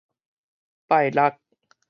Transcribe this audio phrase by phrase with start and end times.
[0.87, 1.37] 拜六